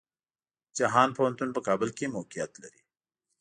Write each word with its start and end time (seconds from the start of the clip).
جهان 0.77 1.09
پوهنتون 1.17 1.49
په 1.55 1.61
کابل 1.67 1.89
کې 1.97 2.13
موقيعت 2.15 2.51
لري. 2.63 2.81